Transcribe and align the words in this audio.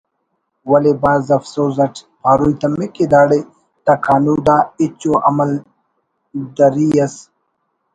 ولے 0.69 0.91
بھاز 1.01 1.23
افسوز 1.37 1.75
اٹ 1.83 1.95
پاروئی 2.21 2.53
تمک 2.61 2.89
کہ 2.95 3.05
داڑے 3.13 3.39
دا 3.85 3.93
کانود 4.05 4.47
آ 4.55 4.57
ہچ 4.79 5.01
ءُ 5.09 5.13
عملدری 5.27 6.87
اس 7.03 7.15